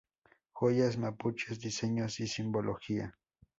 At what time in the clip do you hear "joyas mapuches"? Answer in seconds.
0.53-1.59